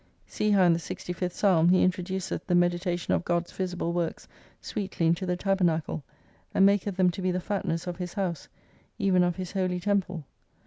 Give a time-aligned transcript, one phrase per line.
[0.25, 4.27] See how in the 65th psalm he introduceth the^ meditation of God's visible works
[4.59, 6.03] sweetly into the Tabernacle
[6.55, 8.47] and maketh them to be the fatness of His house,
[8.97, 10.25] even of His Holy Temple.